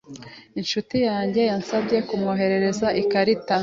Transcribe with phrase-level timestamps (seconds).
[0.59, 3.55] Inshuti yanjye yansabye kumwoherereza ikarita.